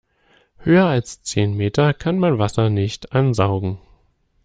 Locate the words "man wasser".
2.17-2.71